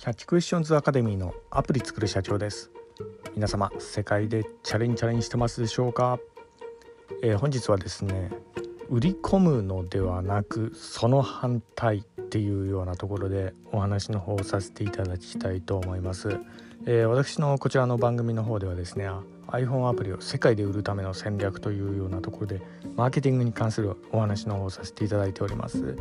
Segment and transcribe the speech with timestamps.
[0.00, 2.70] キャッチクエスチョンズアカデミーのアプリ作る社長です。
[3.34, 6.18] 皆様世界でチャレンジチャレンジしてますでしょうか、
[7.22, 8.30] えー、本日はですね
[8.88, 16.40] 売り込むのではなくその反対っていうようなところでお話の方をさせていただきたいと思います、
[16.86, 19.06] えー、私のこちらの番組の方ではですね
[19.48, 22.62] iPhone アプリを世界で売るための戦略というようなところで
[22.96, 25.98] マーケティングに関するお話の方をさせていただいております。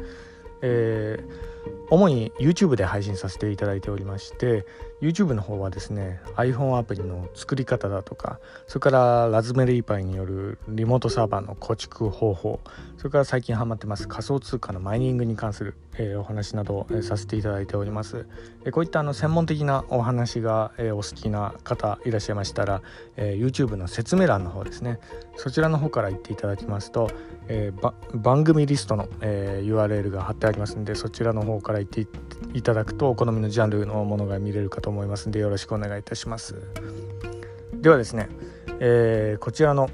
[0.62, 1.50] えー、
[1.90, 4.66] 主に YouTube で配信させていただいておりまして
[5.02, 12.60] YouTube の方はですね iPhone アプリの作り方だとかそれからラズベリーパイによるリモートサーバーの構築方法
[12.98, 18.28] それから最近ハマってます仮想通貨のマイニングに関する、えー、お話などを、えー、させていただいております、
[18.66, 22.82] えー、こういったあの専門的なお話が、えー、お好きな方いらっしゃいましたら、
[23.16, 25.00] えー、YouTube の説明欄の方ですね
[25.38, 27.10] そちらの方から言っていただきますと、
[27.52, 32.06] えー、番組リストの、えー、URL が貼ってありますんでそちらの方から言って
[32.54, 36.62] いただくとお好みのジャンルのものが見れるかと思いますんでよろしくお願いいたします。
[37.74, 38.30] ではですね、
[38.80, 39.90] えー、こちらの、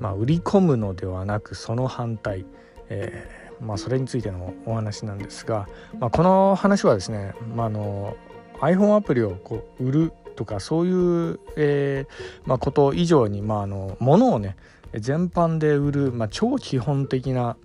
[0.00, 2.44] まあ、売り込むのではなくその反対、
[2.88, 3.28] え、
[3.60, 5.68] まあ、それについてのお話なんですが、
[6.00, 8.16] まあ、この話はですね、まあ、の
[8.60, 12.06] iPhone アプリをこう売るとかそういう、え
[12.46, 14.56] まあ、こと以上に、まあ、あの物をね
[15.00, 17.56] 全般で売る、まあ、超基本的な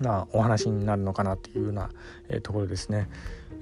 [0.00, 1.90] なお話になるのかなっていうような、
[2.28, 3.08] えー、ところですね。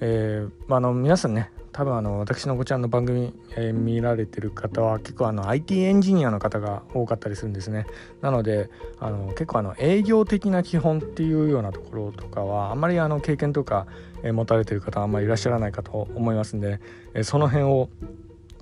[0.01, 7.87] えーまあ、の皆さんね多分あの私のこちらの番組、えー、見られてる方は結構あの IT エンジニアの方が多かったりするんですね
[8.21, 13.87] なのであの結構あの営業的な基本っていうようなところとかはあんまりあの経験とか、
[14.23, 16.81] えー、持たれてる方はあんまりいらっしゃらないかと思いますんで、
[17.13, 17.89] えー、その辺を、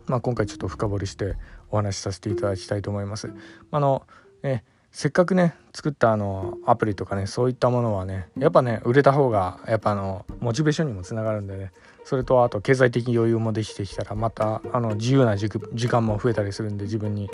[0.07, 1.37] まあ、今回ちょっと深掘りして
[1.71, 3.33] お話しさせていただきたいと思います。
[3.71, 4.03] あの
[4.43, 11.73] えせっかくね作ったあのアプリとかねそういったものはねやっぱね売れた方がやっぱあのモチベーションにもつながるんでね
[12.05, 15.49] それとあと経済的余裕もできてきたらまたあの自由な時
[15.89, 17.31] 間も増えたりするんで自分に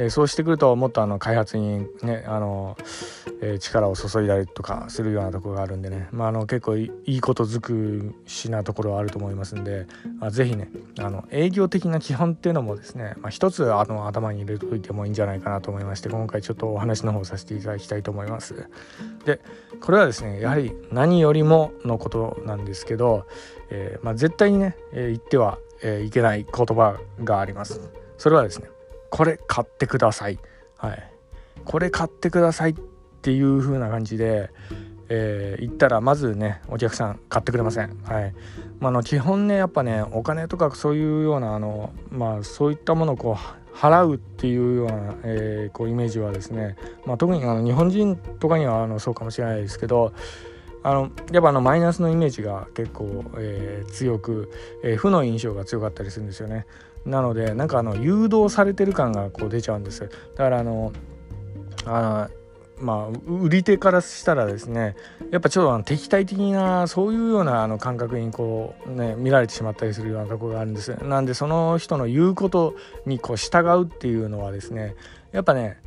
[0.00, 2.76] えー、そうしてくるともっとあの開発にねあの、
[3.42, 9.86] えー、力を注いだりとかするようなところがあるんでね、まあ、あの結構いいことづくしなところはあると思いますんで、
[10.18, 18.68] まあ、ぜひねあの営業的な基本っていうのもですね、まあ、一つあの頭に入れておいてもいいんじゃないかなと思いまして今回ちょっとお話の方させていただきたいと思います。
[19.24, 19.40] で
[19.80, 23.26] これはですねやはり何よりものことなんですけど、
[23.70, 27.80] えーまあ、絶対にね、えー、言っては、えー、いけない言葉があります。
[28.18, 28.68] それはですね
[29.10, 30.38] これ買ってください、
[30.76, 31.12] はい、
[31.64, 32.74] これ買ってくださいっ
[33.22, 34.50] ていう風な感じで、
[35.08, 37.98] えー、言ったらまずねお客さん買ってくれません。
[38.04, 38.34] はい
[38.78, 50.12] まあ、の基本ねやっぱねお金とかそういうようなあの、まあ、そういったものをこう払うっていうような、えー、こうイメージはですね、まあ、特にあの日本人とかにはあのそうかもしれないですけど
[50.82, 54.50] あのやっぱあのマイナスのイメージが結構、えー、強く、
[54.82, 56.66] えー、負の印象が強かったりするんですよね。
[57.04, 60.92] なのでなんかあの誘導されてる感がこう出ちゃうんですだからあの
[61.86, 64.96] あのまあ売り手からしたらですね
[65.30, 72.74] やっぱちょっとあの敵対的なそういうようなあの感覚にこうね見られてしまったりするようなところがあるんですなんでその人の言うこと
[73.06, 74.94] にこう従うっていうのはですね
[75.32, 75.78] やっぱね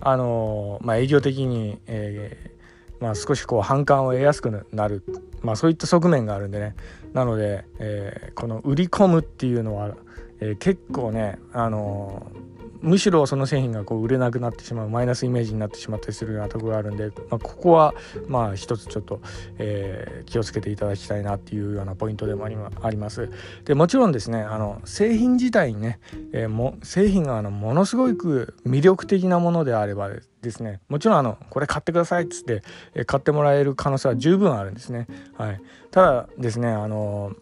[0.00, 2.57] あのまあ営業的に、えー、
[3.00, 5.02] まあ、少しこう反感を得やすくなる、
[5.42, 6.74] まあ、そういった側面があるんでね。
[7.12, 9.94] なので、えー、この売り込むっていうのは
[10.40, 12.47] えー、結構ね、あのー、
[12.80, 17.94] むしろその製品がこう売れなくなってしまうマイナスイメージになってしまったりするようなところがあるんで、まあ、ここは
[18.26, 19.20] まあ一つちょっと、
[19.58, 23.30] えー、気をつけていただきたいなっていうようなポイントでもあります。
[23.64, 25.98] でもちろんですねあの製品自体にね、
[26.32, 30.10] えー、も製品があのものすごく魅力的なものであれば
[30.42, 32.62] ですねもちろんあのこれ買ってくださいっつって、
[32.94, 35.06] えー、買ってもらえる可能性は十分あるんですね。
[35.36, 37.32] はい、ただですねあの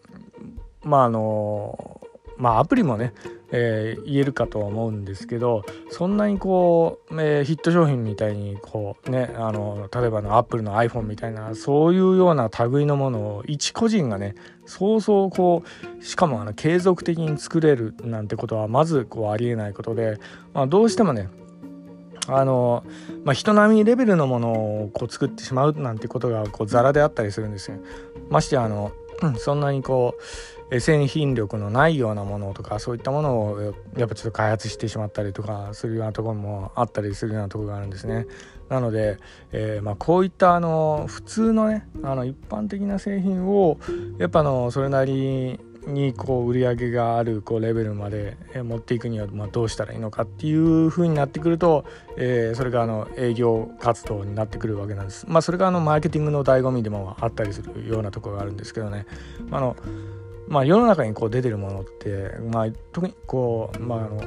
[0.83, 2.01] まああの
[2.37, 3.13] まあアプリもね、
[3.51, 14.35] えー、言えるかとは思うんですけどそんなにこう、えー、ヒット商品みたいにこうねあの例えばのアップルの iPhone みたいなそういうような類のものを一個人がね
[14.65, 15.63] そうそうこ
[15.99, 20.19] うしかもあの継続的に作れるなんてことはまずこうありえないことで、
[20.53, 21.29] まあ、どうしてもね
[22.27, 22.83] あの、
[23.23, 24.51] まあ、人並みレベルのもの
[24.83, 27.77] をこう作ってしまうなんてことがこうザラであったりするんですよ。
[28.29, 28.91] ましてあの、
[29.37, 30.15] そんなにこ
[30.69, 33.61] う製品力のないようなものとかそういったものを
[33.97, 38.27] やっぱちょっと開発してしまったりとかするようなところもあったりするようなところがあるんですね。
[38.69, 39.17] なので、
[39.53, 43.79] えー、まあ、こういったあの普通のねあの一般的な製品を
[44.17, 45.57] やっぱのそれなり
[45.87, 51.85] にこう売り上げがあるこうレベルまで持っていくにはまどうしたらいいのかっていう風になってくると、
[52.17, 55.25] え、それがあの営業活動になってくるわけなんです。
[55.27, 59.05] まあ、それがあのマーケティングの醍醐味でもあったりするようなところがあるんですけどね。
[59.51, 59.75] あの
[60.47, 64.21] まあ、世の中にこう出てるものって、まあ、特にこう、まああの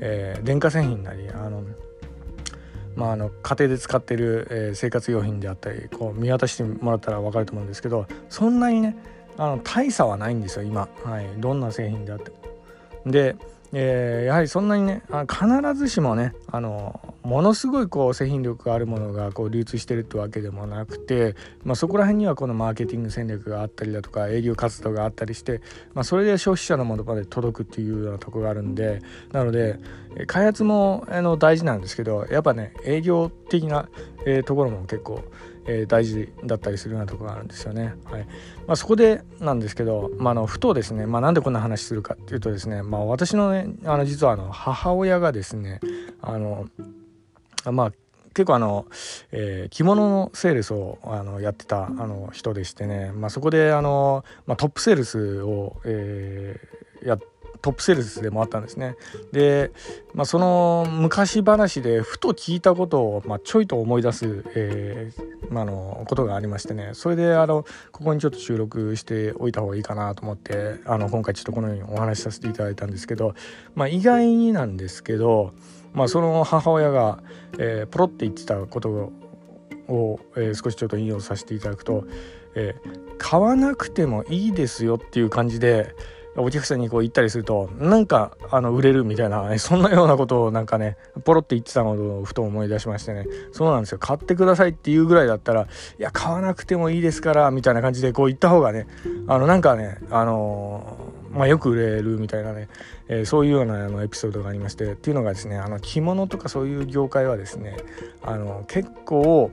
[0.00, 1.62] え、電化製品なりあの、
[2.96, 8.96] まあ、あの家庭で使ってる、生活用品であったりこう見渡してもらったら分かると思うんですけどそんなにね
[9.36, 12.36] あの大差はないんですよ今、はい、どんな製品であっても。
[13.10, 13.36] で
[13.76, 21.34] えー、やはりそんなにね必ずしもねあのものすごいこう製品力があるものがこう流通してるってわけでもなくて、
[21.64, 25.60] まあ、そこら辺にはこのマーケティング戦略があったりだとか営業活動があったりして、
[25.92, 29.02] まあ、それで消費者のものまで届くっていうようなとこがあるんで
[29.32, 29.80] なので
[30.28, 33.88] 開発もあの大事なんですけどやっぱね営業的な、
[34.24, 35.24] えー、ところも結構
[35.66, 37.94] えー、大事だったりするようなところがあるんですよね。
[38.04, 38.26] はい
[38.66, 45.80] まあ、そこでなんですけど、まあ、のふとですね、まあ、なんでこんな話するかっていうとですね、まあ、私のねあの実はあの母親がですね
[46.20, 46.66] あの
[47.70, 47.92] まあ
[48.34, 48.86] 結構あの、
[49.30, 57.26] えー、着物のセールスをあのやってたあの人でしてね、まあ、そこであの、まあ、トップセールスを、えー、やって
[57.64, 58.96] トップセールスでもあったんですね。
[59.32, 59.70] で、
[60.12, 73.34] まあ、その昔話でふと聞いたことを、まあ、ちょいと思い出す、えーまあのことがありましてねそれであのここにちょっと収録しておいた方がいいかなと思ってあの今回ちょっとこのようにお話しさせていただいたんですけど、
[73.74, 75.52] まあ、意外になんですけど、
[75.92, 77.22] まあ、その母親が、
[77.58, 79.12] えー、ポロって言ってたこと
[79.88, 82.04] を、えー、少しちょっと引用させていただくと、
[82.54, 85.94] えー、買わなくてもいいですよっていう感じで
[86.36, 93.26] お客さんにこう言ったりするとなんかあの売れるみたいな そんなようなことをなんかねポロって言ってたのをふと思い出しましてね。
[93.52, 93.98] そうなんですよ。
[93.98, 95.66] 買ってくださいっていうぐらいだったらい
[95.98, 98.86] や買わなくてもいいですからみたいな感じでこう言った方がね
[99.26, 100.96] あのなんかねあの、
[101.32, 102.68] まあ、よく売れるみたいなね、
[103.08, 107.76] えー、そういうようなあのエピソードがありましてっていうのがですねあの着物とかそういう業界はですね
[108.22, 109.50] あの結構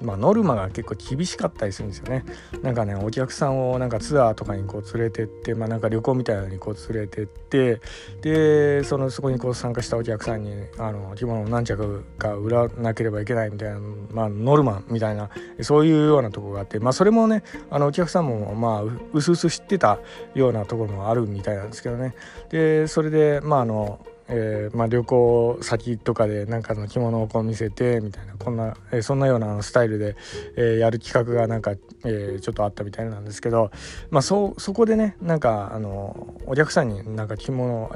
[0.00, 2.24] まあ、ノルマが結構厳しかったりするんですよね。
[2.62, 7.80] なんかねお客さんをなんかツアーとかにこう連れてって、まあ、なんか旅行みたいなのにこう連れてって
[8.22, 13.80] でそのそこにこう参加したお客さんにあの着物を何着か売らなければいけないみたいな、
[14.12, 15.30] まあ、ノルマみたいな
[15.62, 19.98] そういうようなとこがあって、まあ、それもねあのお客さんもまあうすうす知ってた
[20.34, 22.14] ようなところもあるみたいなんですけどね
[22.50, 30.16] でそれでまああのえー、まあ、旅行先とかでなんかの着物をこう見せてみたいなこんな、えー、そんなようなスタイルで、
[30.56, 31.72] えー、やる企画がなんか、
[32.04, 33.70] えちょっとあったみたいなんですけど、
[34.10, 37.90] まあ、そそこでねなんかあのお客さんになんか着物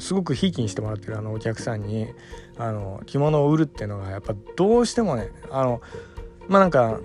[0.00, 2.08] すごくひいきにしてもらってるあのお客さんに
[2.58, 5.80] あの着物を売るっていうのがやっぱどうしてもねあの
[6.48, 6.98] まあなんか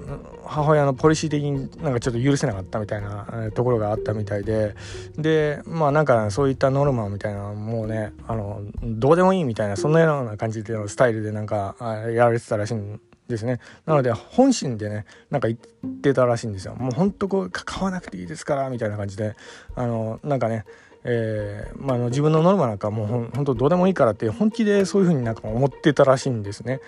[0.46, 4.76] 母親のポリシー的になんかちょっと許せなかったみたいなところがあったみたいで。
[5.18, 13.60] でまあなんかそういったノルマみたいなもうねあのどうでもいいみたいなそんなような感じでのスタイルでなんかやられてたらしいんですね。
[13.86, 16.76] なので本心でねなんか言ってたらしいんですよ。
[16.76, 19.36] もうほんとこう買わなくていいですからみたいな感じで。
[19.76, 20.66] あのなんかね
[21.04, 26.82] えーまあ、の自分のノルマなんかもうほん本当どうでもいいからって本気でそういうふうになんか思ってたらしいんですね。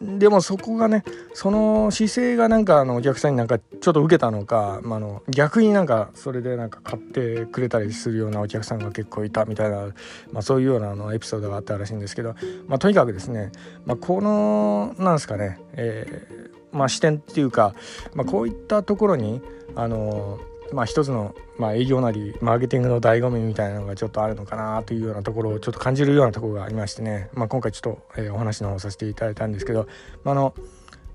[0.00, 9.88] でもそこがねその姿勢がなんかあのお客さんになんかちょっと受けたのか、まあ、の逆になんかそれでなんか買ってくれたりするようなお客さんが結構いたみたいな、
[10.32, 12.34] まあ、そういうようなあのエピソードがあったらしいんですけど、
[12.68, 13.52] まあ、とにかくですね、
[13.84, 17.74] まあ、このなんですかね、えーまあ、視点っていうか、
[18.14, 19.42] まあ、こういったところに
[19.74, 20.38] あの
[20.72, 29.88] まあ、一つの、まあ、営業なりマーケティングの醍醐味みたいなのがちょっとあるのかなというようなところをちょっと感じるようなところがありましてね、まあ、今回ちょっと、えー、お話の方させていただいたんですけど、
[30.24, 30.54] まあ、の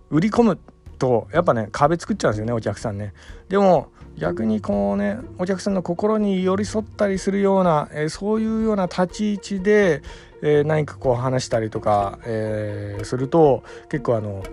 [0.09, 0.59] 売り込む
[0.97, 3.13] とやっぱね壁作っちゃうんですよねお客さんね。
[3.49, 10.01] でも逆にこうねお客さんの心に寄り添ったりするような、えー、そういうような立ち位置で、
[10.41, 14.43] えー、何かこう話したりとか、えー、すると結構あの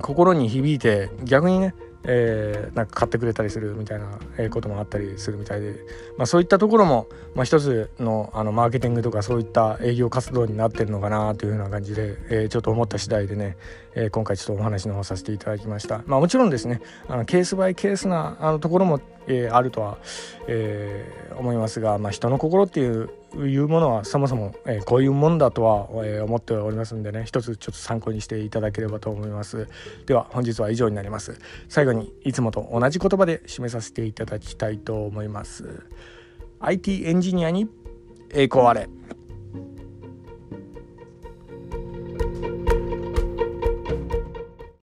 [0.00, 1.74] 心に響いて逆にね
[2.06, 5.74] えー、なんか買ってくれたりするみたいなこともあったりするみたいで、
[6.16, 13.56] まあ、そういったところも、まあ、一つのあのマーケティングとかそういった営業活動になってるのかなというような感じで、えー、ちょっと思った次第でね、
[13.94, 16.02] えー、今回ちょっとお話の方させていただきました。
[16.06, 19.98] まあ、もちろんですねあのケースバイケースなあのところも、えー、あるとは、
[20.46, 23.10] えー、思いますが、まあ、人の心っていう
[23.44, 29.68] いうものはそもそも、えー、こういうもんだとは、えー、思っておりますんでね一つちょっと参考にしていただければと思います。
[30.06, 31.38] では本日は以上になります。
[31.68, 35.84] 最後にいつもと同じ言葉で締めさせていただきたいと思います。
[36.60, 37.68] IT エンジニアに
[38.32, 38.88] 栄光あれ。